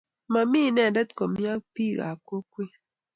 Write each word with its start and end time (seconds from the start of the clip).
Mami 0.33 0.59
inendet 0.69 1.09
komnye 1.17 1.47
ak 1.55 1.63
bik 1.73 1.97
ab 2.09 2.19
kokwet. 2.27 2.73